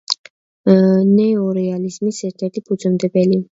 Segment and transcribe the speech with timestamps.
[0.69, 3.43] ნეორეალიზმის ერთ-ერთი ფუძემდებელი.